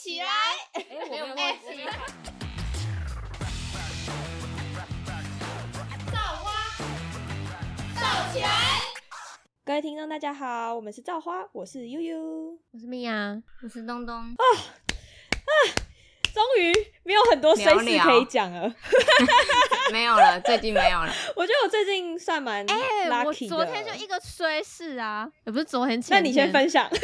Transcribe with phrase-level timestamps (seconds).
[0.00, 0.26] 起来！
[0.74, 1.42] 哎，我没有忘记。
[6.12, 6.52] 造花，
[7.96, 8.48] 造起来！
[9.64, 12.56] 各位听众，大家好，我们是造花，我是悠悠。
[12.70, 14.36] 我是米娅，我是东东。
[16.32, 16.72] 终于
[17.02, 18.72] 没有很多衰事可以讲了。
[19.90, 21.12] 没有了，最近没有了。
[21.34, 22.76] 我觉得我最近算蛮哎、
[23.24, 23.48] 我 lucky 的。
[23.48, 26.86] 昨天就一个衰事啊，也不是昨天前那你先分享。
[26.88, 26.96] 我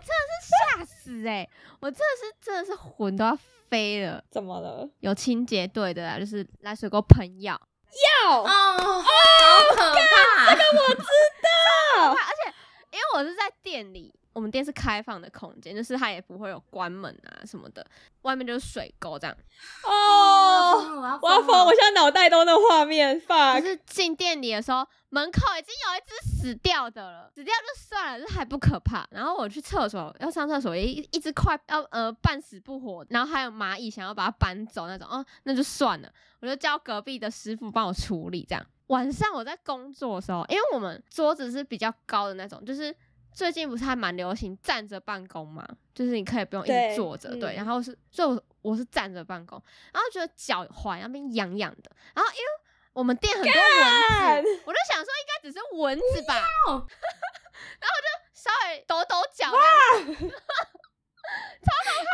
[0.00, 1.46] 真的是吓死哎、
[1.80, 3.36] 我真的是真的是魂都要
[3.68, 4.24] 飞了。
[4.30, 4.88] 怎么了？
[5.00, 7.52] 有清洁队的啊，就是来水沟喷药，
[8.24, 9.04] 药哦，好
[9.74, 10.54] 可怕！
[10.54, 12.54] 这个我知道而且
[12.92, 17.86] 因为我是在店里，我们店是开放的空间，就是它也不会有关门啊什么的，
[18.22, 19.36] 外面就是水沟这样。
[19.84, 21.64] 哦，我我要疯！
[21.64, 23.62] 我现在脑袋都那画面就，fuck。
[23.62, 29.06] 是进店里的时候，门口已经有一只死掉的了，死掉就算了，这还不可怕。
[29.12, 38.44] 然后我去厕所要上厕所，一一只快要呃半死不活，然后还有蚂蚁想要把它搬走那种，哦，那就算了，我就叫隔壁的师傅帮我处理。
[38.48, 42.92] 这样晚上我在工作的时候，因为我们桌子是比较高的那种，就是。
[43.34, 49.60] 最近不是还蛮流行站着办公嘛，就是你可以不用一直坐着，对，嗯然后是，所以我我是站着办公，
[49.92, 52.44] 然后觉得脚踝那边痒痒的，然后因为
[52.92, 59.50] 我们店很多干蚊子，我就想说应该只是蚊子吧， 然后我就稍微抖抖脚，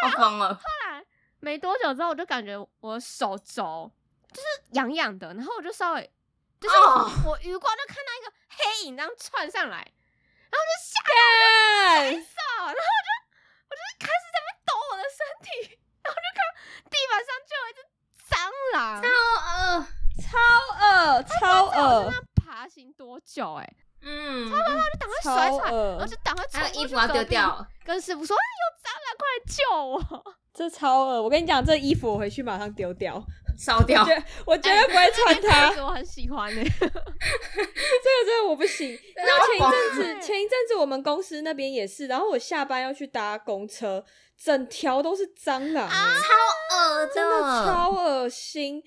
[0.03, 0.55] 要疯了！
[0.55, 1.05] 后来
[1.41, 3.91] 没多久之后，我就感觉我手肘
[4.33, 6.11] 就是痒痒的，然后我就稍微
[6.59, 9.87] 就是哦我余光就看到一个黑影这样窜上来，
[10.51, 11.15] 干
[12.11, 12.19] 然后
[12.67, 13.11] 我就
[13.69, 15.49] 我就开始在那边抖我的身体，
[16.03, 16.39] 然后就看
[16.91, 17.81] 地板上就有一只
[18.29, 18.35] 蟑
[18.75, 19.87] 螂，哦，
[20.21, 20.29] 超
[20.79, 21.79] 恶，超恶。
[22.05, 25.99] 我在那，爬行多久哎、嗯，就赶快甩甩然恶。
[26.01, 27.67] 后，就赶快冲他的过衣服要丢掉。
[27.85, 30.35] 跟师傅说：“哎，有蟑螂，快来救我。
[30.53, 31.23] 这超恶。
[31.23, 33.23] 我跟你讲，这衣服我回去马上丢掉，
[33.61, 34.03] 烧掉
[34.47, 36.91] 我绝对不会穿它我很喜欢欸呢、 这个
[38.25, 38.99] 真的我不行。
[39.15, 44.03] 然后前一阵子，前一阵子我们公司那边也是，然后我下班要去搭公车，
[44.43, 48.83] 整条都是蟑螂、欸，超恶真的超恶心，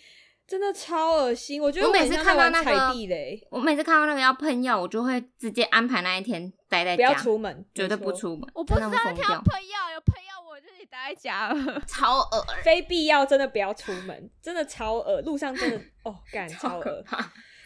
[0.47, 1.62] 真的超恶心。
[1.62, 7.95] 我觉得我每次看到那个地雷，我每次看到那个要喷药，我就会直接安排那一天待在家不要，出门，绝对。
[7.95, 8.50] 不出门。
[8.56, 10.22] 我不知真道他要喷药，有喷
[10.63, 11.81] 就得待在家了。
[11.88, 15.22] 超恶，非必要真的不要出门，真的超恶。
[15.22, 16.81] 路上真的 哦，干超恶。
[16.81, 17.18] 超可怕。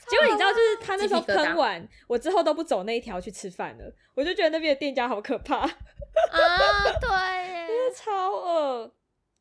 [0.09, 5.57] 结果你知道，就是他那时候喷完，我之后都不走那一条去吃饭了，我就觉得那边的店家好可怕。
[5.57, 5.69] 啊，
[7.01, 7.09] 对
[7.49, 8.93] 耶， 超恶。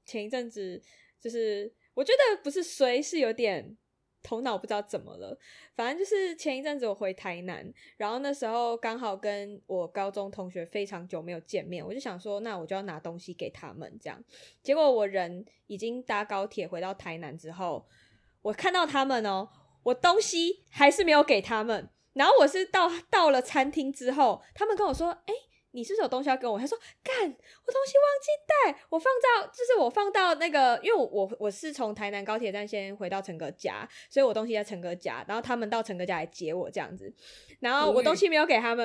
[0.05, 0.83] 前一阵子
[1.21, 3.77] 就是我觉得不是衰，是有点
[4.26, 5.38] 头脑不知道怎么了。
[5.76, 14.20] 反正就是前一阵子我回台南，然后那时候刚好跟我高中同学非常久没有见面，我就想说，那我就要拿东西给他们这样。
[14.64, 17.87] 结果我人已经搭高铁回到台南之后，
[18.42, 19.48] 我看到他们哦，
[19.84, 21.88] 我东西还是没有给他们。
[22.14, 25.34] 然后我是到到了餐厅之后，他们跟我说：“哎、
[25.76, 37.12] 你是不是有东西要给我？”他说：“干，我东西忘记带，我放到就是我放到那个，因为我我我是从台南高铁站先回到陈哥家，所以我东西在陈哥家，然后他们到陈哥家来接我这样子，
[37.60, 38.84] 然后我东西没有给他们，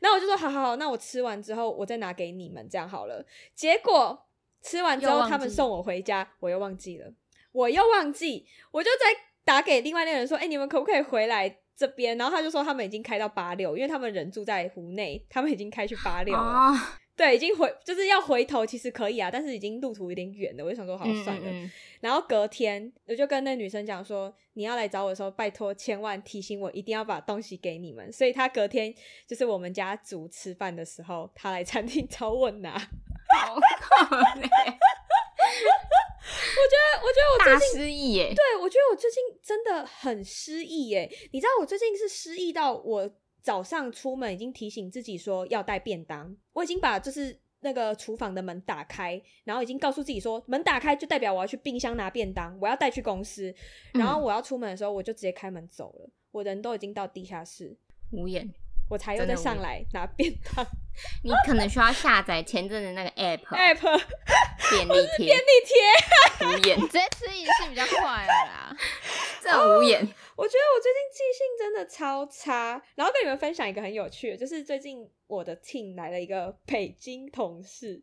[0.00, 3.26] 然后我就说好好好，那我吃完之后我再拿给你们这样好了。
[3.54, 4.26] 结果
[4.62, 7.12] 吃完之后他们送我回家，我又忘记了，
[7.52, 11.58] 我又忘记，我就在打给另外那个人说，哎、你们可不可以回来？
[11.78, 16.42] 这边，然后他就说他们已经开到八六，因为他们人住在湖内，他们已经开去八六了。
[16.42, 16.76] 哦，
[17.16, 21.42] 对，已经回就是要回头，其实可以啊，但是已经路途有点远了，我就想说好嗯算了。
[21.48, 28.12] 嗯嗯然后隔天我就跟那女生讲说，你要来找我的时候，拜托千万提醒我，一定要把东西给你们。
[28.12, 28.92] 所以他隔天
[29.26, 32.76] 就是我们家族吃饭的时候，他来餐厅 找我拿。
[32.76, 34.48] 好可怜，觉
[36.28, 38.34] 得，我觉得我最大近失忆耶！
[38.34, 41.10] 对，我觉得我最近真的很失忆耶。
[41.32, 53.54] 你知道我最近是失忆到我早上出门已经提醒自己说要带便当，我已经把就是那个厨房的门打开，然后已经告诉自己说门打开就代表我要去冰箱拿便当，我要带去公司。
[53.94, 57.76] 然后嗯我要出门的时候，我就直接开门走了，我人都已经到地下室，
[58.12, 58.52] 无言，
[58.88, 60.66] 我才又再上来拿便当
[61.22, 64.02] 你可能需要下载前阵的那个 app app
[64.70, 66.46] 便 利贴，便利贴。
[66.46, 68.76] 无言，直接吃一次比较快了啦。
[69.40, 70.00] 这无言。
[70.36, 78.00] 我觉得我最近记性真的超差，然后跟你们分享一个很有趣的，就是最近我的 team 来了一个北京同事，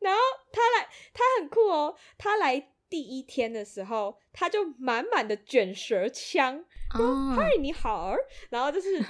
[0.00, 0.20] 然后
[0.52, 6.62] 他来，他很酷哦，他来第一天的时候，他就满满的卷舌腔，
[6.98, 8.14] 哦，嗨，你好，
[8.50, 9.02] 然后就是，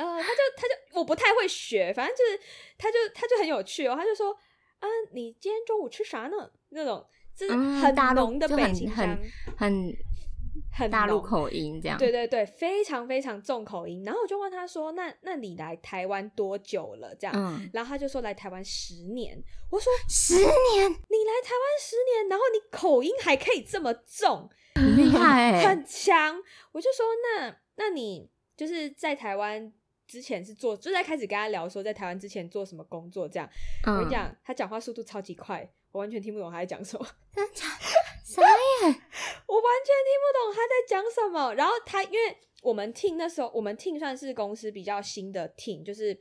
[0.00, 2.40] 呃，他就他就我不太会学，反正就是
[2.78, 4.32] 他就他就很有趣哦，他就说，
[4.78, 6.50] 啊，你今天中午吃啥呢？
[6.70, 7.06] 那种
[7.36, 9.18] 就是嗯很浓的北京腔很，
[9.58, 9.96] 很
[10.72, 11.98] 很大陆口音这样。
[11.98, 14.02] 对对对，非常非常重口音。
[14.04, 19.42] 然后我就问他说：“那那你来台湾多久了？”这样，嗯，然后他就说来台湾十年。
[19.70, 26.42] 我说十年，你来台湾十年，然后你口音还可以这么重，很厉害哎、很强。
[26.72, 29.72] 我就说那那你就是在台湾
[30.10, 33.48] 之前是做，就在开始跟他聊说在台湾之前做什么工作这样。
[33.86, 37.06] 我跟嗯你，讲，他讲话速度超级快，我完全听不懂他在讲什么。
[37.32, 37.64] 真假
[38.24, 38.50] 傻眼，
[39.46, 41.54] 我完全听不懂他在讲什么。
[41.54, 46.18] 然后他因为我们 team 那时候，我们 team 算是公司比较新的 team，就是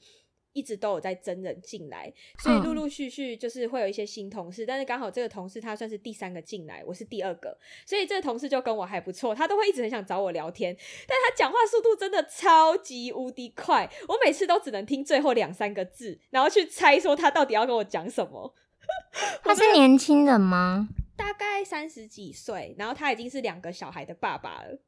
[0.59, 4.65] 一直都有在真人进来，所以嗯陆陆续续就是会有一些新同事。
[4.65, 10.75] 但是刚好这个同事他算是第三个进来，我是第二个，所以这个同事就跟我还不错，他都会一直很想找我聊天，
[11.07, 18.53] 但他讲话速度真的超级无敌快，我每次都只能听最后两三个字，然后去猜说他到底要跟我讲什么。
[19.41, 20.89] 他是年轻人吗？
[21.15, 24.79] 大概三十几岁，然后他已经是两个小孩的爸爸了。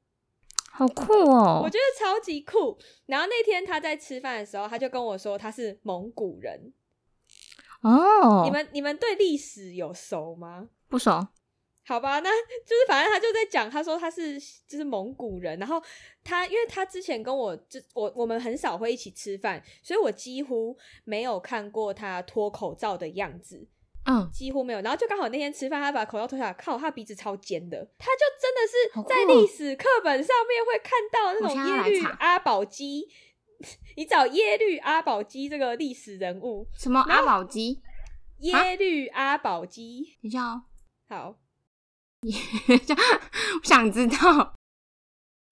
[0.73, 1.69] 好酷哦我！
[1.69, 2.77] 觉得超级酷。
[3.05, 6.73] 然后那天他在吃饭的时候，他就跟我说他是蒙古人。
[7.81, 10.69] 哦，你们你们对历史有熟吗？
[10.87, 11.27] 不熟？
[11.83, 15.81] 好吧，那就是反正他就在讲，他说他是就是蒙古人，然后
[16.23, 23.67] 他因为他之前跟我就我我们很少会一起吃饭，所以我几乎没有看过他脱口罩的样子。
[24.05, 29.25] 嗯，几乎没有，然后就刚好那天吃饭，他把口罩脱下来，靠，他鼻子超尖的，他就真的是在哦。
[29.27, 33.07] 历史课本上面会看到那种耶律阿保机，
[33.95, 37.81] 你找耶律阿保机这个历史人物，什么阿保机？
[38.39, 40.63] 耶律阿保机，等一下哦，
[41.07, 41.35] 好，
[42.25, 44.15] 我想知道。
[44.17, 44.53] 啊，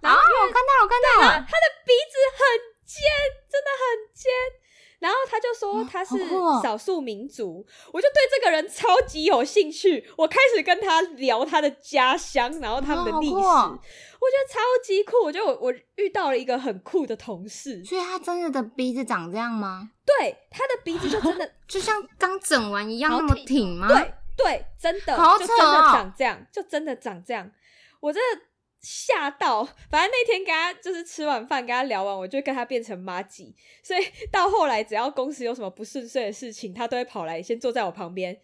[0.02, 1.45] 然后我看到了，我看到了。
[1.48, 2.40] 他的鼻子很
[2.86, 2.98] 尖，
[3.52, 3.84] 真的很
[5.51, 6.16] 就说哦他是
[6.62, 10.07] 少数民族，我就对这个人超级有兴趣。
[10.18, 15.18] 我开始跟他聊他的家乡，然后他们的历史，我觉得超级酷。
[15.24, 19.90] 我觉得我我遇到了一个很酷的同事，所以他真的的鼻子长这样吗？
[20.06, 23.88] 对他的鼻子就真的 就像刚整完一样好那么挺吗？
[23.88, 27.50] 对对，真的就真的哦长这样，就真的长这样。
[28.00, 28.42] 我真的
[28.81, 38.40] 吓到，反正那天跟他就是吃完饭跟他聊完，我就跟他变成妈吉，所以到后来只要公司有什么不顺遂的事情，他都会跑来先坐在我旁边。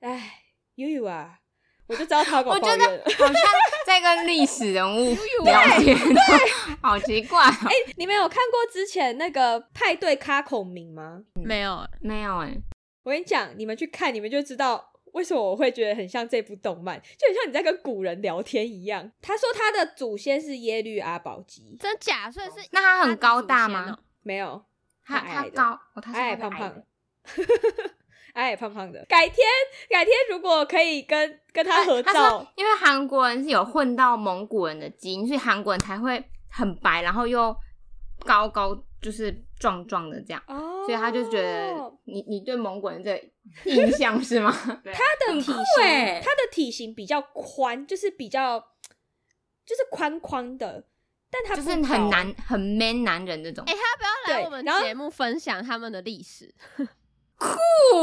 [0.00, 0.40] 哎，
[0.76, 1.38] 悠悠啊，
[1.86, 3.04] 我就知道他我觉得抱怨了。
[3.18, 3.42] 好像
[3.86, 5.14] 在跟历史人物
[5.44, 5.96] 聊天，
[6.80, 7.54] 好奇怪哦。
[7.66, 11.22] 哎、你们有看过之前那个派对咖孔明吗？
[11.34, 12.54] 没有，没有哎，
[13.02, 19.10] 我跟你讲，你们去看，你们就知道为什么我会觉得很像这部动漫，就很像你在跟古人聊天一样。
[19.22, 22.30] 他说他的祖先是耶律阿保机，真假？
[22.30, 23.98] 所以是那他很高大吗哦？
[24.22, 24.64] 没有，
[25.04, 26.84] 他矮矮的他高，哦，他矮矮胖胖的，
[28.34, 29.04] 矮 矮胖胖的。
[29.08, 29.38] 改天
[29.88, 37.54] 改天如果可以跟跟他合他照说，，因为韩国人是有混到蒙古人的基因，所以韩国人才会很白，然后又
[38.26, 40.42] 高高，就是壮壮的这样。
[40.48, 41.74] 哦，所以他就觉得
[42.04, 43.14] 你你对蒙古人这
[43.64, 44.50] 印象是吗？
[44.56, 48.58] 他他的体型，欸他的体型比较宽，就是比较
[49.66, 50.82] 就是宽宽的，
[51.30, 53.74] 但他就是很男很 man 男人那种哎、。
[53.74, 56.54] 他要不要来我们节目分享他们的历史？
[57.36, 57.56] 酷，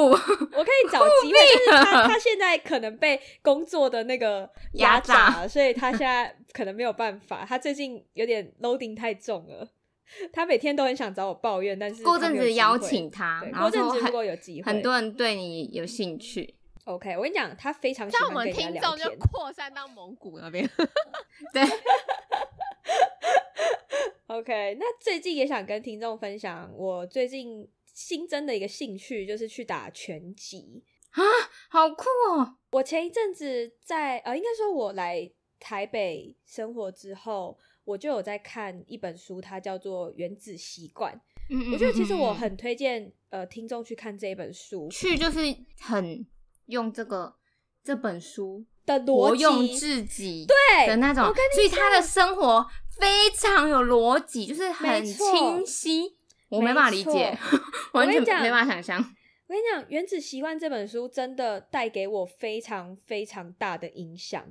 [0.09, 0.15] 我
[0.63, 7.45] 可以找机会，就是他他现在可能被工作的那个压榨榨，所以他现在可能没有办法。
[7.47, 9.67] 他最近有点 loading 太重了，
[10.31, 16.55] 他每天都很想找我抱怨，但是过阵子邀会请他对，然后过阵子如果有机会，很多人对你有兴趣。
[16.85, 17.15] OK。
[17.15, 19.19] 我跟你讲，他非常喜像我们欢跟人家听众就聊天。
[19.31, 20.67] 扩散到蒙古那边。
[21.53, 21.63] 对，
[24.27, 31.21] OK，那最近也想跟听众分享，我最近新增的一个兴趣就是去打拳击啊。
[31.69, 32.55] 好酷哦！
[32.71, 37.57] 我前一阵子在呃，应该说我来台北生活之后，
[37.91, 41.13] 我就有在看一本书，它叫做《原子习惯》。
[41.49, 45.39] 嗯我觉得其实我嗯嗯很推荐呃听众去看这一本书去就是
[45.81, 46.25] 很
[46.67, 47.35] 用这个
[47.83, 52.65] 这本书的逻辑，至极对的那种所以他的生活
[52.99, 56.15] 非常有逻辑，就是很清晰。
[56.47, 57.37] 我没办法理解，
[57.93, 59.15] 完全我跟你讲没办法想象。
[59.47, 64.45] 我跟你讲，《原子习惯》这本书真的带给我非常非常大的影响。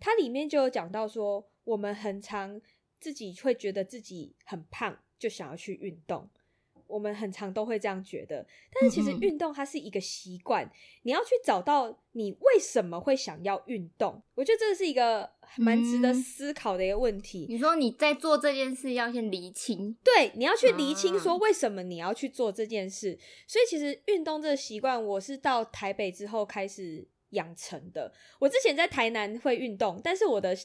[0.00, 2.58] 它里面就有讲到说，我们很常
[3.00, 6.28] 自己会觉得自己很胖，就想要去运动。
[6.88, 8.46] 我们很常都会这样觉得。
[8.72, 10.70] 但是其实运动它是一个习惯，
[11.02, 14.22] 你要去找到你为什么会想要运动。
[14.36, 17.46] 我觉得这是一个蛮值得嗯思考的一个问题。
[17.48, 23.18] 你说你在做这件事要先厘清，对，你要去厘清说啊为什么你要去做这件事。
[23.48, 28.12] 所以其实运动这个习惯，我是到台北之后开始养成的。
[28.38, 30.56] 我之前在台南会运动，但是我的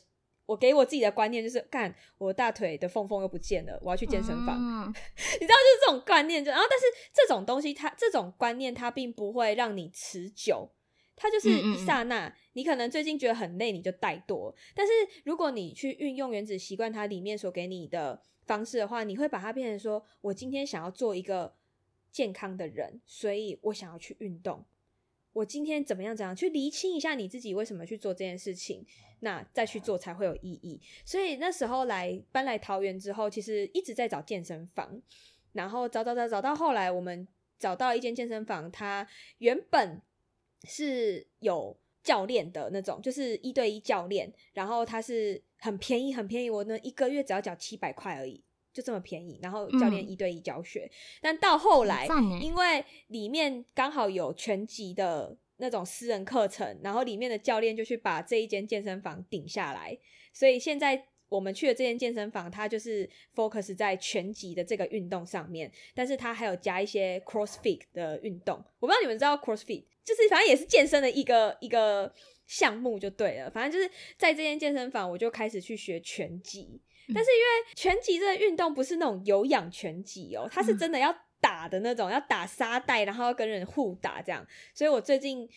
[0.52, 4.58] 我给我自己的观念就是，干我大腿的缝缝又不见了，我要去健身房。
[4.60, 4.94] 嗯
[5.40, 10.70] 你知道，就是这种观念，就然后，但是这种东西它，这种观念它并不会让你持久，
[11.16, 12.36] 它就是一刹那。
[12.52, 14.54] 你可能最近觉得很累，你就怠惰。
[14.76, 14.92] 但是
[15.24, 21.56] 如果你去运用原子习惯它里面所给你的方式的话，你会把它变成说，我今天想要做一个
[22.12, 24.66] 健康的人，所以我想要去运动。
[25.34, 28.86] 我今天怎么样怎样去厘清一下你自己为什么去做这件事情，
[29.22, 30.82] 那再去做才会有意义。
[31.06, 35.02] 所以那时候来搬来桃园之后，其实一直在找健身房，
[35.54, 39.08] 然后找找找找到后来，我们找到一间健身房，它
[39.38, 40.02] 原本
[40.66, 48.44] 是有教练的那种，就是一对一教练，然后它是很便宜很便宜，我呢一个月只要缴七百块而已。
[48.74, 50.90] 就这么便宜，然后教练嗯一对一教学，
[51.22, 52.08] 但到后来
[52.42, 59.98] 因为里面刚好有全集的那种私人课程，然后里面的教练就去把这一间健身房顶下来，
[60.34, 68.58] 所以现在我们去的这间健身房，它就是 focus 在拳击的这个运动上面，但是它还有加一些 CrossFit 的运动。
[68.80, 72.14] 我不知道你们知道 CrossFit，就是反正也是健身的一个一个
[72.48, 73.50] 项目就对了。
[73.50, 76.82] 反正就是在这间健身房，我就开始去学拳击。
[77.14, 84.46] 但是因为拳击这个运动不是那种有氧拳击哦，它是真的要打的那种，要打沙袋，然后要跟人互打这样。
[84.74, 85.50] 所以我最近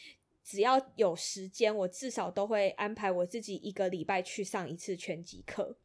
[0.43, 5.77] 只要有时间，我至少都会安排我自己一个礼拜去上一次拳击课，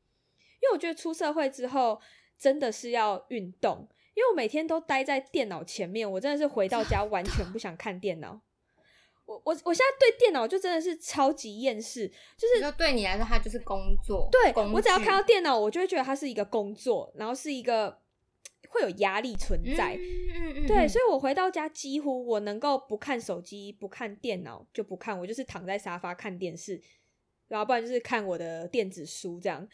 [0.61, 2.01] 因为我觉得出社会之后
[2.37, 8.41] 真的是要运动，因为我每天都待在电脑前面，我真的是回到家完全不想看电脑。
[9.29, 14.27] 我我我现在对电脑就真的是超级厌世，就是就对你来说，它就是工作。
[14.31, 17.99] 对我只要看到电脑，我就会觉得它是一个工作，然后是一个
[18.69, 19.95] 会有压力存在。
[19.95, 26.81] 嗯嗯嗯，对，所以我回到家几乎我能够不看手机、不看电脑就不看，我就是躺在沙发看电视，
[27.47, 29.67] 然后不然就是看我的电子书这样。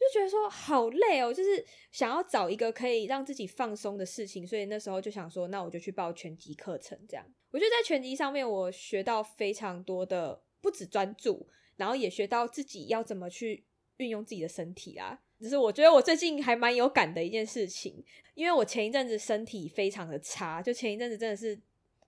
[0.00, 1.62] 就觉得说好累哦，就是
[1.92, 6.98] 想要找一个可以让自己放松的事情，所以那时候就想说，那我就去报拳击课程。
[7.06, 13.64] 这样，我觉得在拳击上面，我学到非常多的，不止专注，然后也学到自己要怎么去
[13.96, 15.20] 运用自己的身体啦。
[15.40, 18.04] 只是我觉得我最近还蛮有感的一件事情，
[18.34, 21.58] 因为我前一阵子身体非常的差，就前一阵子真的是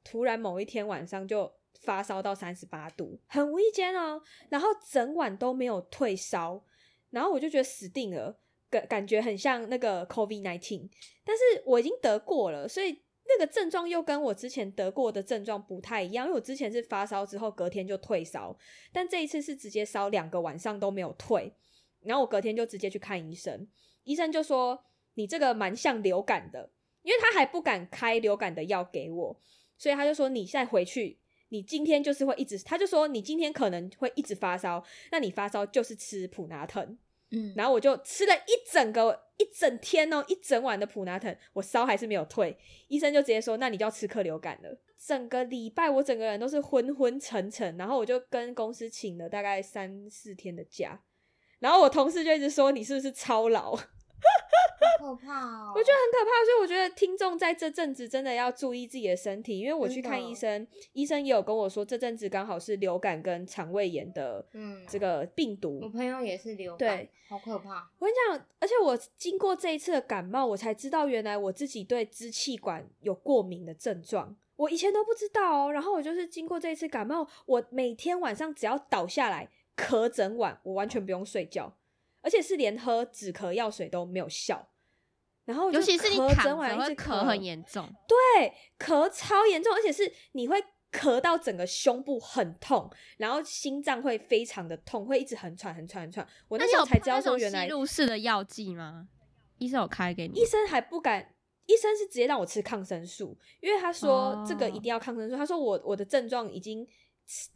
[0.04, 6.62] 突然某一天晚上就发烧到三十八度，很无意间哦，然后整晚都没有退烧，
[7.11, 10.88] 然后我就觉得死定了，感感觉很像那个 COVID nineteen，
[11.25, 18.57] 但是我已经得过了，所以那个症状又跟我之前得过的症状不太一样，因为我之前是发烧之后隔天就退烧，
[18.93, 21.52] 但这一次是直接烧两个晚上都没有退，
[22.00, 23.69] 然后我隔天就直接去看医生，
[24.05, 26.71] 医生就说你这个蛮像流感的，
[27.02, 29.41] 因为他还不敢开流感的药给我，
[29.79, 31.19] 所以他就说你再回去。
[31.49, 36.97] 你今天就是会一直，他就说你今天可能会一直发烧，那你发烧就是吃普拿疼，
[37.31, 42.56] 嗯，然后我就吃了一整个一整天哦，一整晚的普拿疼，我烧还是没有退，
[42.87, 44.78] 医生就直接说，那你就要吃克流感了。
[44.96, 51.02] 整个礼拜我整个人都是昏昏沉沉，然后我就跟公司请了大概三四天的假，
[51.58, 53.76] 然后我同事就一直说你是不是超老，
[54.99, 55.73] 可怕哦。
[55.75, 67.91] 我觉得很可怕，所以我觉得听众在这阵子真的要注意自己的身体，因为我去看医生，医生也有跟我说这阵子刚好是流感跟肠胃炎的嗯这个病毒，我朋友也是流感，对，好可怕。
[67.99, 75.73] 我跟你讲，而且我经过这一次的感冒，我才知道原来我自己对支气管有过敏的症状，我以前都不知道哦。
[75.73, 81.75] 然后我就是经过这一次感冒，我每天晚上只要倒下来咳整晚，我完全不用睡觉，
[82.23, 84.71] 而且是连喝止咳药水都没有效。
[85.45, 90.57] 然后尤其是你咳躺着会咳很严重，对，咳超严重，而且是你会
[90.93, 96.25] 咳到整个胸部很痛，然后心脏会非常的痛，会一直很喘、很喘、很喘。
[96.47, 99.09] 我那时候才知道说，原来吸入式的药剂吗？
[99.59, 100.45] 医生有开给你医？
[100.45, 101.35] 生还不敢，
[101.67, 105.37] 医生是直接让我吃抗生素，因为他说这个一哦定要抗生素。
[105.37, 106.87] 他说我我的症状已经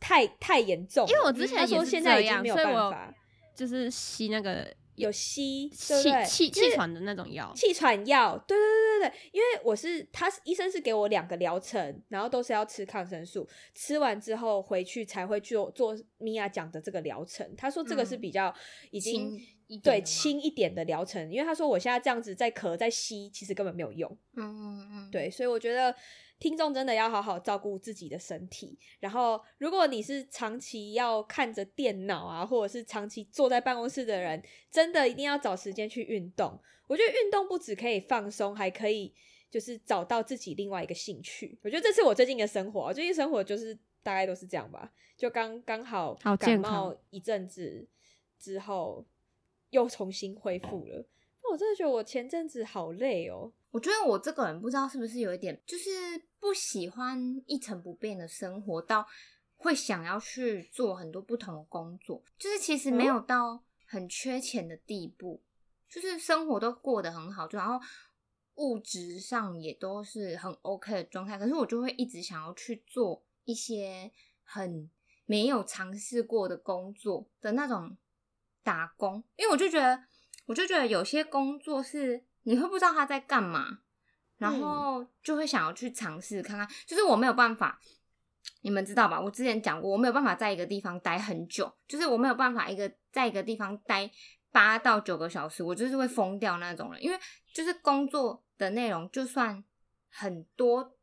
[0.00, 3.14] 太太严重了，因为我之前他说也是这样，现在已经没有所以我办法，
[3.56, 5.94] 就是吸那个有吸气
[6.26, 7.52] 气气喘的那种药。
[7.56, 17.54] 气喘药，对对对对对，因为我是他是医生是给我两个疗程，然后都是要吃抗生素，吃完之后回去才会做做米娅讲的这个疗程。
[17.56, 18.54] 他说这个是嗯比较
[18.90, 24.10] 已经轻对轻一点的疗程，因为他说我现在这样子在咳在吸，其实根本没有用。
[24.36, 25.94] 嗯嗯嗯，对，所以我觉得
[26.38, 28.78] 听众真的要好好照顾自己的身体。
[29.00, 36.58] 然后，如果你是长期要看着电脑啊，或者是长期坐在办公室的人，真的一定要找时间去运动。
[36.86, 39.12] 我觉得运动不只可以放松，还可以
[39.50, 41.58] 就是找到自己另外一个兴趣。
[41.62, 47.88] 我觉得这是我最近的生活，我最近生活就是大概都是这样吧，就刚刚好感冒一阵子
[48.38, 49.04] 之后，
[49.70, 51.04] 又重新恢复了。
[51.42, 53.52] 那我真的觉得我前阵子好累哦。
[53.70, 55.90] 我觉得我这个人不知道是不是有一点，就是
[56.40, 59.06] 不喜欢一成不变的生活，到
[59.56, 65.42] 会想要去做很多不同的工作，就是其实没有到很缺钱的地步，
[65.88, 67.78] 就是生活都过得很好，就然后
[68.54, 74.10] 物质上也都是很 OK 的状态，可是我就会一直想要去做一些
[74.42, 74.90] 很
[75.26, 77.96] 没有尝试过的工作的那种
[78.62, 80.04] 打工，因为我就觉得，
[80.46, 83.80] 我就觉得有些工作是你会不知道他在干嘛，
[84.38, 86.66] 然后就会想要去尝试看看。
[86.86, 87.80] 就是我没有办法，
[88.60, 89.20] 你们知道吧？
[89.20, 94.08] 我之前讲过，我没有办法在一个地方待很久，就是我没有办法一个在一个地方待
[94.52, 97.02] 八到九个小时，我就是会疯掉那种人。
[97.02, 97.18] 因为
[97.52, 99.64] 就是工作的内容，就算
[100.08, 100.96] 很多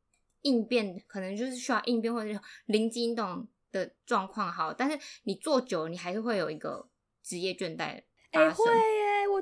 [0.43, 6.87] 应变，可能就是需要应变或者是灵机应动的状况好，但是你做久了，你还是会有一个
[7.21, 8.65] 职业倦怠发哎、生。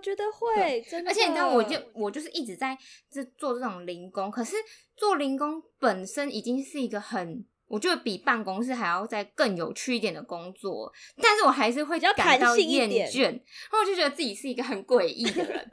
[0.01, 1.10] 觉得会，真的。
[1.10, 2.77] 而且你知道，我就我就是一直在
[3.10, 4.55] 这做这种零工，可是
[4.98, 10.91] 做零工本身已经是一个很，我觉得比办公室还要再更有趣一点的工作，
[11.22, 15.72] 但是我还是会感到厌倦，然后我就觉得自己是一个很诡异的人。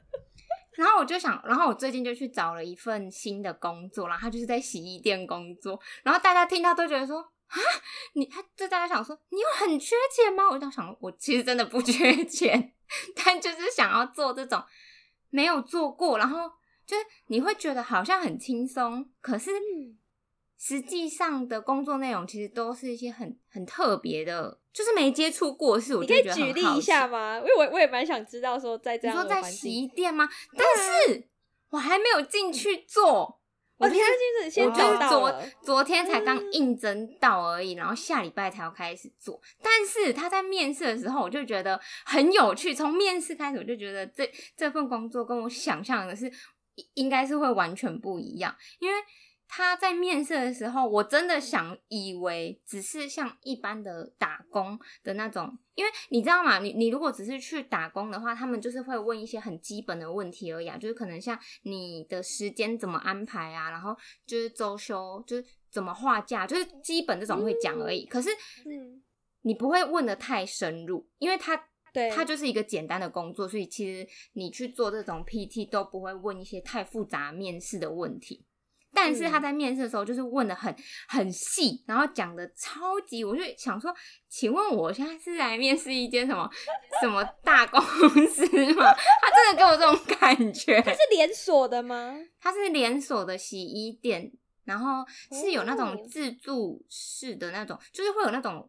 [0.76, 7.56] 然后我就想，然后我最近就去找了一份新的工作，然后他就是在洗衣店工作，然后大家听到都觉得说啊，
[8.14, 10.48] 你他就大家想说你有很缺钱吗？
[10.50, 12.72] 我就想，我其实真的不 缺钱，
[13.16, 14.62] 但就是想要做这种
[15.30, 16.50] 没有做过，然后
[16.86, 19.98] 就是你会觉得好像很轻松，可是嗯
[20.58, 27.38] 实际上的工作内容其实都是一些很很特别的，就是没接触过的事，我你可以就觉得很举例一下吗？
[27.38, 30.28] 因为我我也蛮想知道说，在这你说样的环在洗衣，店吗？
[30.56, 31.28] 但是
[31.70, 33.37] 我还没有进去做，
[33.78, 34.72] 我天，就是先
[35.08, 39.40] 昨，昨天才刚嗯应征到而已，然后下礼拜才要开始做。
[39.62, 42.74] 但是他在面试的时候，我就觉得很有趣。
[42.74, 46.26] 从面试开始，我就觉得这这份工作跟我想象的是
[46.74, 48.94] 应应该是会完全不一样，因为。
[49.48, 56.58] 他在面试的时候，我真的想以为只是像一般的打工的那种，因为你知道吗？
[56.58, 68.04] 你你如果只是去打工的话，他们就是会问一些很基本的问题而已啊，就是可能像你的时间怎么安排啊，然后就是周休，就是怎么划价，就是基本这种会讲而已。
[68.04, 68.28] 可是
[68.66, 69.02] 嗯，
[69.42, 78.44] 你不会问的太深入，因为他对，它就是一个简单的工作，所以其实你去做这种 PT 都不会问一些太复杂面试的问题。
[78.92, 80.74] 但是他在面试的时候就是问的很
[81.08, 83.94] 很细，然后讲的超级，我就想说，
[84.28, 86.48] 请问我现在是来面试一间什么
[87.00, 88.42] 什么大公司
[88.74, 88.94] 吗？
[89.22, 90.80] 他真的给我这种感觉。
[90.82, 92.14] 它是连锁的吗？
[92.40, 94.32] 它是连锁的洗衣店，
[94.64, 98.68] 然后是有那种哦自助式的那种，就是会有那种，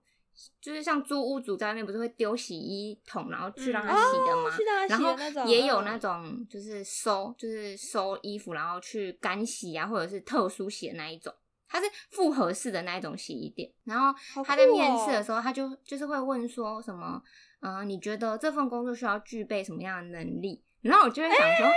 [0.61, 4.49] 就是像租屋主在外面不是会丢洗衣桶，然后去让他洗的吗？
[4.49, 11.33] 哦去让它洗然后的那种嗯也有那种就是收，就是收衣服，然后去干洗啊，或者是特殊洗的那一种。
[11.71, 14.11] 它是复合式的那一种洗衣店，然后
[14.43, 17.21] 他在面试的哦时候，他就就是会问说什么，
[17.61, 20.63] 嗯、你觉得这份工作需要具备什么样的能力？
[20.81, 21.71] 然后我就会想说，哎、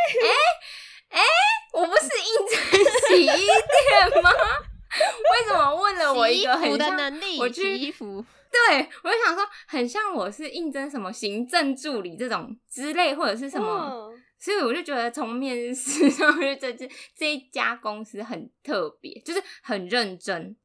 [1.11, 1.21] 哎、
[1.75, 2.59] 我不是应征
[3.09, 4.31] 洗衣店吗？
[4.93, 20.57] 为什么问了我一个很像能力，我去洗衣服，对，我就想说，很像我是应征什么行政助理这种之类，或者是什么，哦所以我就觉得从面试 上面这这这一家公司很特别，就是很认真，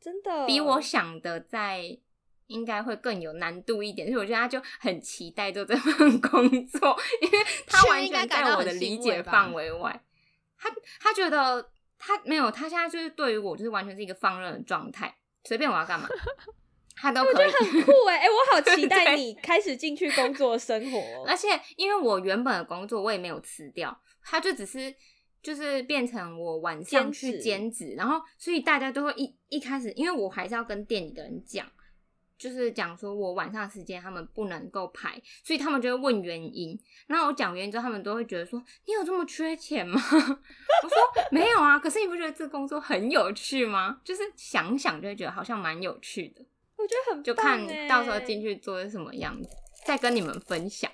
[0.00, 0.80] 真的比我。
[0.80, 1.98] 想的在
[2.46, 10.02] 应该会更有难度一点，所以我觉得他就很期待做这份 工作，因为他完全在我的理解范围外。
[10.56, 16.08] 他他觉得他没有，他现在就是对于我就是完全是一个放任的状态，随便我要干嘛，
[17.00, 17.50] 他都可以。
[17.50, 21.24] 很酷哎、哎、我好期待你开始进去工作生活哦。
[21.26, 24.94] 而且因为我原本的工作我也没有辞掉，他就只是
[25.42, 31.66] 就是变成我晚上去兼职，然后所以大家都会一一开始，因为我还是要跟店里的人讲，
[32.36, 36.78] 就是讲说我晚上的时间他们不能够排，所以他们就会问原因。
[37.06, 40.00] 然后我讲原因之后，他们都会觉得说你有这么缺钱吗？
[40.10, 40.98] 我说
[41.30, 44.00] 没有啊，可是你不觉得这工作很有趣吗？
[44.04, 46.44] 就是想想就会觉得好像蛮有趣的，
[46.78, 49.48] 我觉得很就棒看到时候欸进去做是什么样子，
[49.84, 50.90] 再跟你们分享。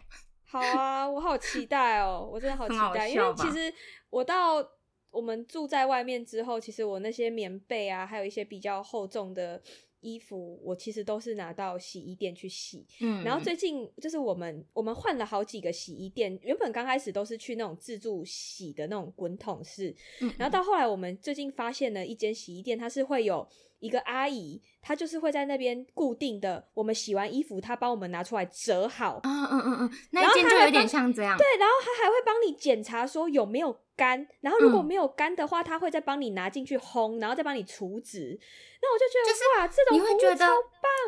[0.46, 3.72] 好啊，我好期待哦，我真的好期待，因为其实
[4.08, 4.64] 我到
[5.10, 9.60] 我们住在外面之后，其实我那些棉被啊，还有一些比较厚重的
[10.00, 12.86] 衣服，我其实都是拿到洗衣店去洗。
[13.00, 38.38] 嗯，然后最近就是我们我们换了好几个洗衣店，原本刚开始都是去那种自助洗的那种滚筒式，嗯，然后到后来我们最近发现了一间洗衣店，它是会有一个阿姨，她就是会在那边固定的，我们洗完衣服，她帮我们拿出来折好，嗯嗯嗯嗯，那件就有点像这样，对，然后她还会帮你检查说有没有干，然后如果嗯没有干的话，她会再帮你拿进去烘，然后再帮你除脂。
[38.82, 40.52] 那我就觉得、就是哇，这种服务会觉得超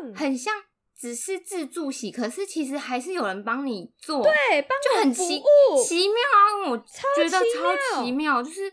[0.03, 0.55] 棒，很像
[0.99, 6.71] 只是自助洗，可是其实还是有人帮你做，对，就很奇务，奇妙啊！
[6.71, 8.73] 我觉得奇超妙奇妙，就是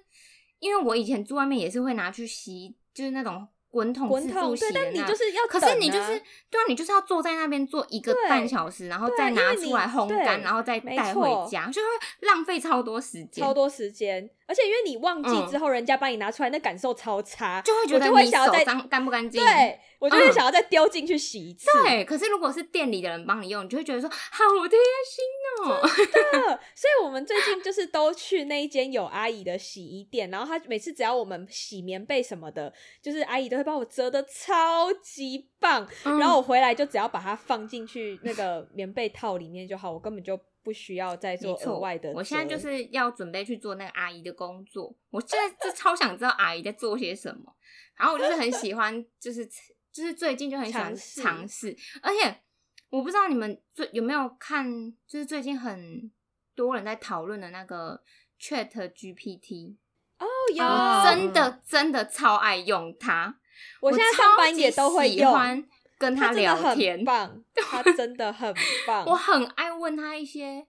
[0.60, 6.10] 因为我以前住外面也是会拿去洗，就是那种滚筒滚自助筒对，但你就是要可是你就是
[6.52, 11.88] 对啊，你就是要坐在那边坐一个半小时，然后再拿出来烘干，然后再带回家，就会
[12.20, 19.44] 浪费超多时间，超多时间，而且因为你忘记嗯之后，人家帮你拿出来，那感受超差，就会觉得你手脏干不干净。
[19.44, 21.66] 对我就会嗯想要再丢进去洗一次。
[21.86, 25.82] 对，可是如果是店里的人帮你用，你就会觉得说好贴心哦。
[25.82, 42.12] 的，所以我们最近就是都去那一间有阿姨的洗衣店，然后她每次只要我们洗棉被什么的，就是阿姨都会帮我折的超级棒，嗯然后我回来就只要把它放进去那个棉被套里面就好，我根本就不需要再做额外的。
[42.12, 47.56] 我现在就是要准备去做那个阿姨的工作，我现在就超想知道阿姨在做些什么。
[47.96, 49.48] 然后我就是很喜欢，就是
[49.94, 52.42] 就是最近就很喜欢尝试，而且
[52.90, 54.68] 我不知道你们最有没有看，
[55.08, 56.12] 就是最近很
[56.56, 58.02] 多人在讨论的那个
[58.42, 59.76] Chat GPT，
[60.18, 63.40] 哦有，哦真的真的超爱用它。
[63.82, 65.64] 我现在上班也都会用，喜欢
[66.00, 68.54] 跟他聊天很， 棒，他真的很
[68.88, 69.06] 棒。
[69.06, 70.66] 我很爱问他一些，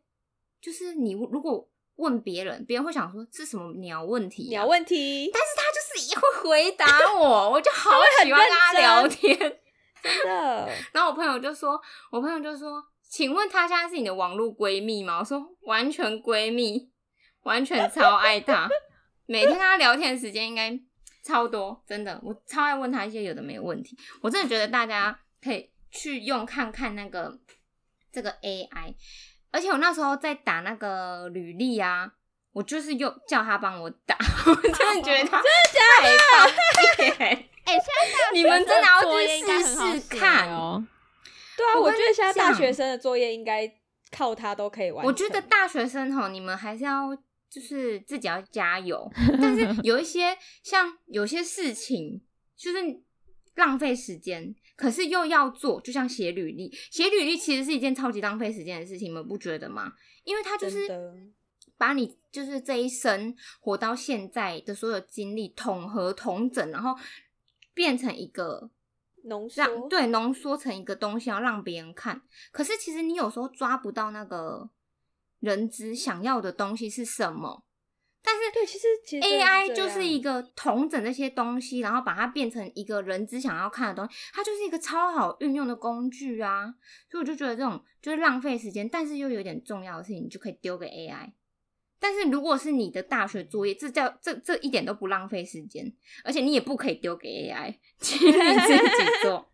[0.61, 7.91] 就是你如果问别人，别人会想说是什么鸟问题、啊，鸟问题，但是他就是也会回答我，我就好
[8.23, 9.39] 喜欢跟他聊天。
[10.03, 11.81] 真的然后我朋友就说，
[12.11, 15.19] 我朋友就说，请问她现在是你的网络闺蜜吗？
[15.21, 16.91] 我说完全闺蜜，
[17.43, 18.69] 完全超爱她，
[19.27, 20.79] 每天跟她聊天的时间应该
[21.25, 23.97] 超多，真的，我超爱问她一些有的没有问题。
[24.21, 27.39] 我真的觉得大家可以去用看看那个
[28.13, 28.95] 这个 AI，
[29.51, 32.13] 而且我那时候在打那个履历啊。
[32.55, 36.51] 我就是又叫他帮我打， 我真的觉得他太方
[36.97, 37.49] 便。
[37.65, 40.87] 哎、现在你们真的要去试试看哦。
[41.57, 43.71] 对啊，我觉得现在大学生的作业应该
[44.11, 45.07] 靠他都可以完成。
[45.07, 47.17] 我觉得大学生吼，你们还是要
[47.51, 49.11] 就是自己要加油。
[49.41, 52.23] 但是有一些像有些事情
[52.57, 52.79] 就是
[53.55, 59.93] 浪费时间，可是又要做，就像写履历，写履历其实是一件超级浪费时间的事情，你们不觉得吗？
[60.25, 60.89] 因为他就是
[61.79, 66.93] 把你就是这一生活到现在的所有经历统合统整，然后
[67.73, 68.73] 变成一个
[69.27, 72.21] 浓让缩，对浓缩成一个东西，要让别人看。
[72.51, 74.69] 可是其实你有时候抓不到那个
[75.39, 77.65] 人之想要的东西是什么，
[78.21, 86.75] 但是对，其实其实 AI 就是一个统整那些东西，然后把它变成一个人只想要看的东西，它就是一个超好运用的工具啊。
[87.09, 91.33] 所以我就觉得这种就是浪费时间，但是又有点重要的事情，你就可以丢给 AI。
[91.99, 95.91] 但是如果是你的大学作业，这叫这这一点都不浪费时间，
[96.23, 99.51] 而且你也不可以丢给 AI，请 你自己做。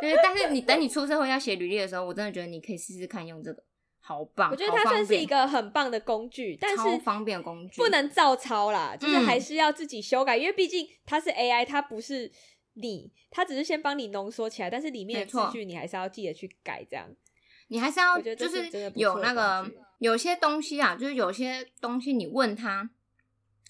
[0.00, 3.62] 对，但是你等你出社会要写履历的时候，我真的觉得你可以试试看用这个，
[4.00, 4.50] 好棒！
[4.50, 12.30] 我觉得它算是一个很棒的工具，但是超方便的工具，不能照抄啦，就是嗯还是要自己修改，因为毕竟它是 AI，它不是
[12.74, 17.08] 你，它只是先帮你浓缩起来，但是里面的没错字句你还是要记得去改，这样。
[17.68, 22.90] 你还是要就是有那个具有些东西啊，就是有些东西你问他，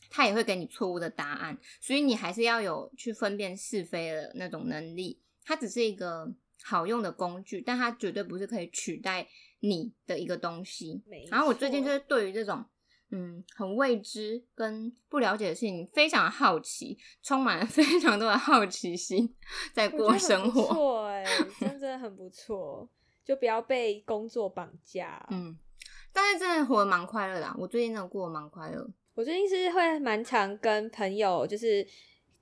[0.08, 5.20] 他也会给你错误的答案，所以你还是要有去分辨是非的那种能力。
[5.44, 9.28] 它只是一个好用的工具，但它绝对不是可以取代
[9.60, 11.02] 你的一个东西。
[11.30, 12.64] 然后我最近就是对于这种
[13.10, 19.34] 嗯很未知跟不了解的事情非常好奇，充满了 非常多的好奇心，
[19.74, 20.62] 在过生活。
[20.72, 21.26] 错哎、
[21.60, 22.88] 真的很不错，
[23.22, 25.26] 就不要被工作绑架。
[25.30, 25.58] 嗯，
[26.12, 28.88] 但是真的活得蛮快乐的啊、我最近真的过得蛮快乐。
[29.14, 31.86] 我最近是会蛮常跟朋友就是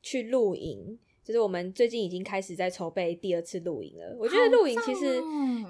[0.02, 4.16] 去露营，就是我们最近已经开始在筹备第二次露营了。
[4.18, 5.20] 我觉得露营其实、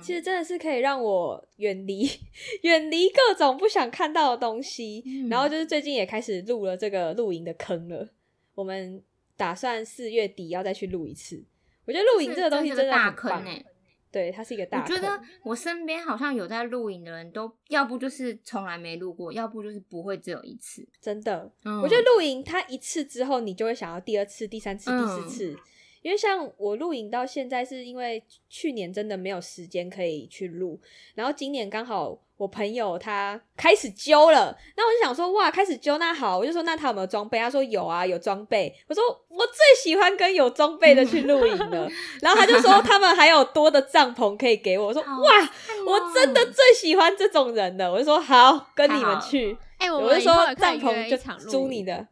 [0.02, 2.06] 其实真的是可以让我远离
[2.62, 5.02] 远离各种不想看到的东西。
[5.06, 8.08] 嗯然后就是最近也开始入了这个露营的坑了，
[8.54, 9.02] 我们
[9.36, 11.42] 打算四月底要再去露一次。
[11.86, 13.66] 我觉得露营这个东西真的很棒坑欸
[14.12, 14.80] 对，它是一个大。
[14.82, 20.86] 我觉得我身边好像有在露营的人都，要不就是从来没露过，要不就是不会只有一次。
[21.00, 25.58] 真的，嗯我觉得露营它一次之后，你就会想要第二次、第三次、第四嗯次。
[26.02, 30.80] 因为像我露营到现在，是因为去年真的没有时间可以去录，
[31.14, 37.38] 然后今年刚好我朋友他开始揪了，那我就想说哇，开始揪那好，我就说那他有没有装备？
[37.38, 38.74] 他说有啊，有装备。
[38.88, 41.86] 我说我最喜欢跟有装备的去露营了，
[42.22, 44.86] 然后他就说他们还有多的帐篷可以给我。
[44.86, 45.50] 我说哇，
[45.86, 47.92] 我真的哦最喜欢这种人了。
[47.92, 49.56] 我就说好，跟你们去。
[49.76, 52.06] 哎、我我就说帐篷就场，租你的，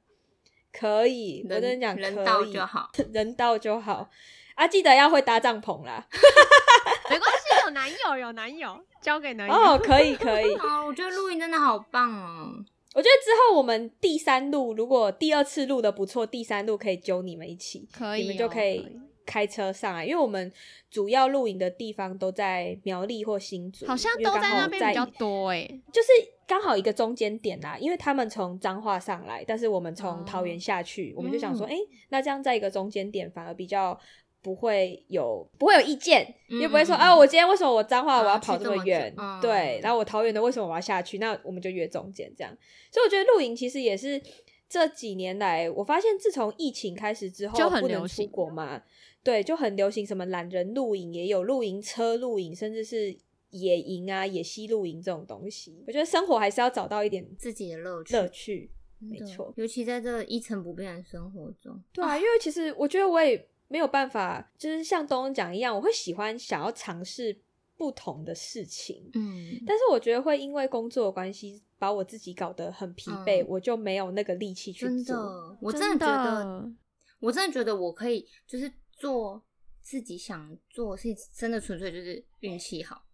[0.73, 1.45] 可以。
[1.49, 2.91] 我人跟你讲，人可以到就好。
[3.13, 4.11] 人到就好
[4.55, 4.67] 啊！
[4.67, 6.07] 记得要会搭帐篷啦。
[7.11, 9.55] 没关系，有男友有男友，交给男友。
[9.55, 10.55] 哦，可以可以。
[10.55, 12.53] 哦，我觉得露营真的好棒哦。
[12.95, 20.51] 我觉得之后我们第三路，如果第二次录的不错，第三路可以揪你们一起，可以、哦，你们就可以开车上来，因为我们
[20.91, 26.09] 主要露营的地方都在苗栗或新竹，好像都在那边比较多哎、就是
[26.47, 31.73] 刚好一个中间点啦，因为他们从彰化上来，但是我们从桃园下去，我们就想说，嗯。
[31.73, 31.77] 哎、
[32.09, 34.01] 那这样在一个中间点反而比较
[34.41, 41.19] 不会有不会有意见，嗯也不会说，啊，我今天为什么我彰化啊我要跑这么远，对，然后我桃园的为什么我要下去？
[41.19, 42.57] 那我们就约中间这样。
[42.91, 44.23] 所以我觉得露营其实也是
[44.69, 48.81] 这几年来，我发现自从疫情开始之后，就很不能出流行国嘛，
[49.29, 53.15] 对，就很流行什么懒人露营，也有露营车露营，甚至是
[53.51, 55.85] 野营啊、野溪露营这种东西。
[55.87, 58.71] 我觉得生活还是要找到一点自己的乐趣，乐趣。
[59.01, 67.39] 没错尤其在这一成不变的生活中，对啊，因为其实我觉得我也没有办法，就是像东东讲一样，我会喜欢想要尝试
[67.77, 69.09] 不同的事情。
[69.15, 75.15] 嗯，但是我觉得会因为工作的关系，把我自己搞得很疲惫，嗯我就没有那个力气去真做。
[75.15, 76.73] 的，我真真的觉得的，
[77.21, 79.45] 我真的觉得我可以，就是做
[79.81, 83.05] 自己想做的事，真的纯粹就是运气好。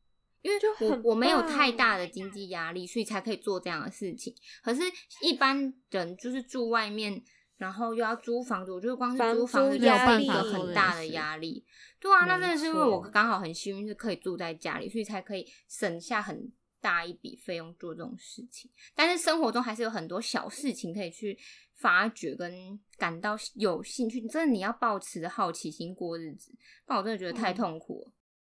[0.43, 4.35] 因为我我没有太大的经济压力，所以才可以做这样的事情。
[4.63, 4.83] 可是，
[5.23, 7.23] 一般人就是住外面，
[7.57, 11.65] 然后又要租房子，我觉得光是租房子租就压力是一个很大的压力。
[11.99, 16.53] 对啊，那没真的是因为我刚好很幸运是可以住在家里，所以才可以省下很
[16.85, 18.71] 大一笔费用做这种事情。
[18.95, 21.39] 但是生活中还是有很多小事情可以去
[21.79, 24.21] 发掘跟感到有兴趣。
[24.29, 26.53] 真的你要保持着好奇心过日子，
[26.85, 28.13] 不然我真的觉得太嗯痛苦了。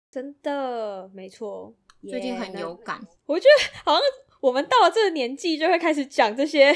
[0.09, 1.75] 真的没错，
[2.09, 2.73] 最近很有。
[2.77, 4.01] 感，那我觉得好像
[4.39, 6.71] 我们到了这个年纪，就会开始讲这些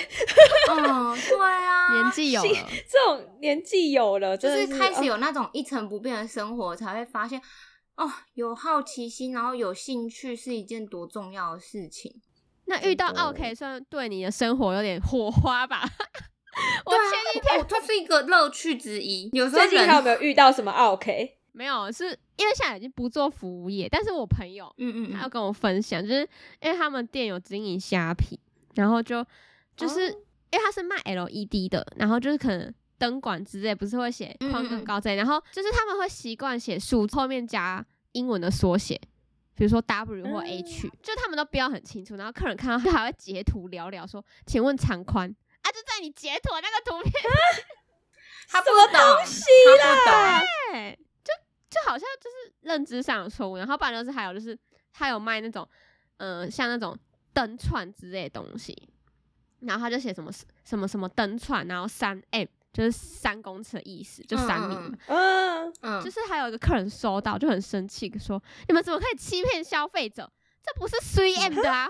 [0.69, 2.49] 嗯， 对啊，年纪有了，
[2.89, 7.41] 这种年纪有了，就是开始哦有那种一成不变的生活，才会发现
[7.99, 12.21] 哦，有好奇心，然后有兴趣是一件多重要的事情。
[12.65, 15.83] 那遇到 OK 算对你的生活有点火花吧？
[16.85, 19.29] 我对啊前几天哦，它是一个乐趣之一。
[19.33, 21.37] 有时候最近还有没，有遇到什么 OK？
[21.51, 22.05] 没有，是
[22.37, 26.21] 因为现在已经不做服务业，但是我朋友嗯嗯嗯，他要跟我分享，就是
[26.61, 28.39] 因为他们店有经营虾皮，
[28.75, 29.25] 然后就
[29.75, 30.15] 就是、哦
[30.51, 38.99] 因为他是卖 LED 的，然后就是可能灯管之类不是会写嗯宽跟高之类，然后就是他们会习惯写数后面加英文的缩写。
[39.55, 45.29] 比如说 W 或 H，、嗯就他们都标很清楚，然后客人看到就还会截图聊聊说，请问长宽
[45.61, 47.13] 啊，就在你截图的那个图片，
[48.47, 49.43] 他不懂，东西
[49.81, 50.47] 他不懂。
[50.71, 51.33] 对，就
[51.69, 54.57] 就好像就是认知上有错误，然后不然就是还有就是
[54.93, 55.67] 他有卖那种，
[56.17, 56.97] 呃，像那种
[57.33, 58.73] 灯串之类的东西，
[59.59, 60.31] 然后他就写什么
[60.63, 64.91] 什么什么灯串，然后三 M 就是三公尺的意思，就三米嘛。
[65.07, 70.31] 嗯，嗯，就是还有一个客人收到就很生气，说你们怎么可以欺骗消费者？
[70.63, 71.89] 这不是 CM 的啊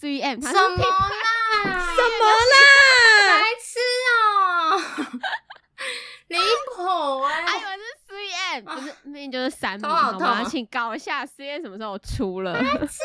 [0.00, 1.94] ，3M 它什么啦？
[1.94, 3.40] 什么啦？
[3.40, 3.78] 白痴
[4.10, 4.80] 哦、
[6.28, 6.36] 离
[6.74, 7.46] 谱 哎！
[7.46, 10.44] 还以为是 CM，不是明明就是三米，头好好吗？
[10.44, 12.54] 请搞一下 CM 什么时候出了？
[12.54, 13.02] 白痴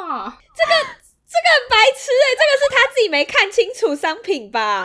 [0.00, 0.72] 哦这个
[1.26, 4.84] 这个白痴哎、这个是他自己没看清楚商品吧？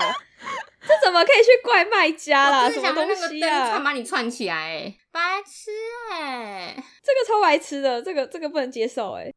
[0.81, 2.69] 这怎么可以去怪卖家啦？
[2.69, 3.79] 什么东西啊？
[3.79, 5.71] 把你串起来哎，白痴
[6.11, 9.33] 哎，这个超白痴的，这个这个不能接受哎、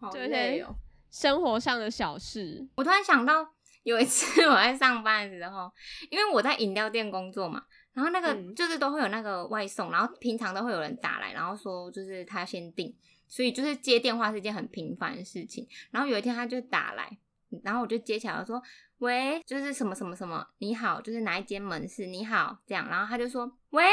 [0.00, 0.74] 好对累哦。
[1.10, 3.46] 生活上的小事，我突然想到
[3.82, 5.70] 有一次我在上班的时候，
[6.10, 7.62] 因为我在饮料店工作嘛，
[7.92, 12.96] 然后那个嗯就是都会有那个外送，然后平常都会有人打来，然后说就是他先订，
[13.28, 15.68] 所以就是接电话是一件很频繁的事情。
[15.90, 17.18] 然后有一天他就打来，
[17.64, 18.62] 然后我就接起来说
[18.98, 22.06] ：“喂，就是什么什么什么，你好，就是哪一间门市？
[22.06, 23.84] 你好，这样。”然后他就说：“喂，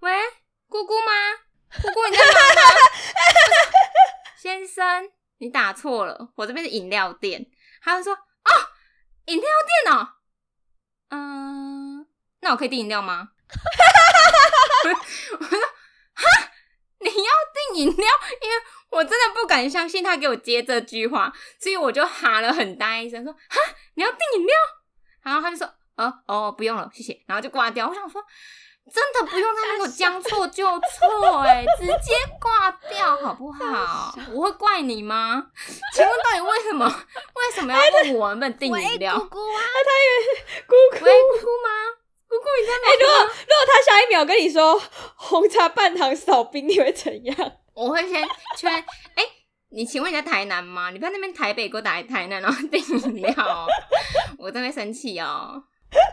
[0.00, 0.12] 喂，
[0.68, 1.12] 姑姑吗？
[1.82, 2.60] 姑姑你在哪呢？”
[4.38, 7.50] 先生，你打错了，我这边是饮料店。
[7.82, 8.12] 他就说
[8.44, 8.50] ：“哦，
[9.26, 9.48] 饮料
[9.84, 10.08] 店哦，
[11.10, 12.06] 嗯，
[12.40, 13.30] 那我可以订饮料吗？”
[15.38, 15.58] 我说
[16.14, 16.50] ：“哈，
[17.00, 17.32] 你要
[17.74, 18.08] 饮料，
[18.42, 18.56] 因为
[18.90, 23.58] 我真的不敢相信他给我接这句话，所以我就哈了很大一声说：“哈，
[23.94, 24.54] 你要订饮料？”
[25.22, 27.88] 然后他就说：“哦哦，不用了，谢谢。”然后就挂掉。
[27.88, 28.22] 我想说，
[28.92, 34.16] 真的不用在那个将错就错，哎，直接挂掉好不好？
[34.32, 35.46] 我会怪你吗？
[35.92, 36.86] 请问到底为什么？
[36.86, 39.14] 为什么要问我们订饮料？
[39.16, 39.60] 喂，姑姑啊，
[40.68, 41.70] 姑姑，喂，姑姑吗？
[42.38, 43.24] 姑姑你在哎、如果？
[43.24, 44.80] 如果他下一秒跟你说
[45.16, 47.52] 红茶半糖少冰，你会怎样？
[47.74, 48.78] 我会先确认，
[49.14, 49.24] 哎、
[49.70, 50.90] 你请问你在台南吗？
[50.90, 53.66] 你不要那边台北给我打来台南，然后订饮料哦，
[54.38, 55.62] 我真的会生气哦，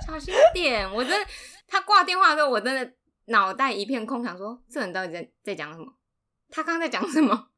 [0.07, 0.89] 小心点！
[0.93, 1.27] 我真的，
[1.67, 2.93] 他挂电话的时候，我真的
[3.25, 5.93] 脑袋一片空，想说这人到底在在讲什么？
[6.49, 7.49] 他刚刚在讲什么？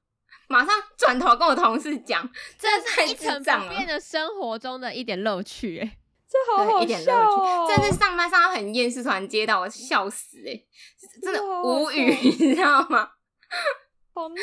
[0.48, 3.88] 马上转头跟我同事讲，这是一成智障了不变。
[3.88, 5.98] 的生活中的一点乐趣，哎，
[6.36, 7.68] 这好好对，一点乐笑哦！
[7.68, 7.76] 趣。
[7.76, 10.64] 真是上班上到很厌世，突然接到我笑死哎、
[11.22, 13.10] 真的无语， 你知道吗？
[14.14, 14.36] 好闹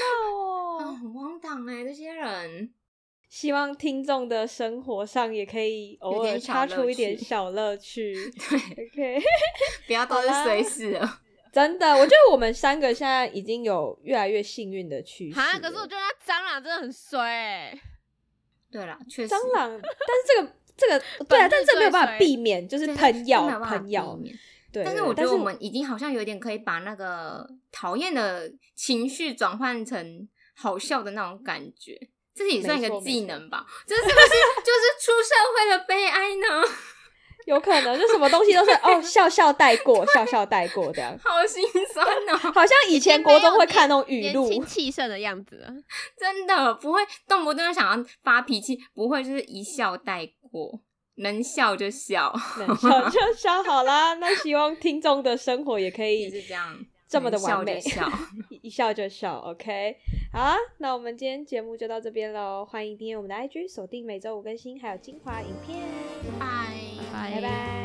[0.79, 0.99] 啊，哦！
[1.01, 2.73] 很荒唐哎、这些人。
[3.29, 8.13] 希望听众的生活上也可以偶尔插出一点小乐趣。
[8.51, 9.23] 对，OK，
[9.87, 11.21] 不要 都是随事了。
[11.51, 15.43] 真的，我觉得我们三个现在已经有越来越幸运的趋势了。
[15.47, 17.81] 哈，可是我觉得他蟑螂真的很衰，哎，
[18.71, 19.91] 对啦，确实，蟑螂，但是
[20.29, 24.18] 这个这个对啊，但是这没有办法避免，就是对喷药喷药
[24.85, 31.99] 但是我觉得我们已经好像有点可以把那个讨厌的情绪转换成好笑的那种感觉，
[32.35, 33.66] 这也算一个技能吧？
[33.87, 36.64] 这是不是就是出社会的悲哀呢？
[37.47, 41.19] 有可能就什么东西都是哦 笑笑带过，笑笑带过这样。
[41.23, 45.67] 好心酸哦， 好像以前国中会看那种语录，年轻气盛的样子。
[46.19, 50.81] 真的不会动不动就想要发脾气，不会就是一笑带过，
[51.17, 54.15] 能笑就笑，能笑就笑好啦。
[54.15, 56.79] 那希望听众的生活也可也以是这样，
[57.09, 58.11] 这么的完美就笑。
[58.63, 59.39] 一笑就笑。
[59.39, 59.97] OK，
[60.33, 62.65] 好啊，那我们今天节目就到这边喽。
[62.65, 65.81] 欢迎订阅我们的 IG，锁定每周五更新，还有精华影片。
[66.39, 66.62] 拜拜
[67.31, 67.82] 拜拜。